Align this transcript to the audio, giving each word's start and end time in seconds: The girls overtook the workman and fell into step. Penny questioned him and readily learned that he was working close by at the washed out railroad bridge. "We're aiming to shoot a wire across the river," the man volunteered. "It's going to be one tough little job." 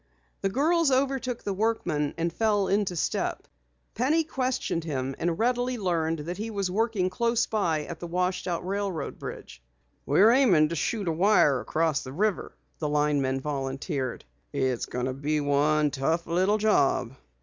The 0.41 0.49
girls 0.49 0.89
overtook 0.89 1.43
the 1.43 1.53
workman 1.53 2.15
and 2.17 2.33
fell 2.33 2.67
into 2.67 2.95
step. 2.95 3.47
Penny 3.93 4.23
questioned 4.23 4.83
him 4.83 5.15
and 5.19 5.37
readily 5.37 5.77
learned 5.77 6.21
that 6.21 6.39
he 6.39 6.49
was 6.49 6.71
working 6.71 7.07
close 7.11 7.45
by 7.45 7.83
at 7.85 7.99
the 7.99 8.07
washed 8.07 8.47
out 8.47 8.65
railroad 8.65 9.19
bridge. 9.19 9.61
"We're 10.07 10.31
aiming 10.31 10.69
to 10.69 10.75
shoot 10.75 11.07
a 11.07 11.11
wire 11.11 11.59
across 11.59 12.01
the 12.03 12.13
river," 12.13 12.55
the 12.79 12.89
man 12.89 13.39
volunteered. 13.39 14.25
"It's 14.51 14.87
going 14.87 15.05
to 15.05 15.13
be 15.13 15.39
one 15.39 15.91
tough 15.91 16.25
little 16.25 16.57
job." 16.57 17.13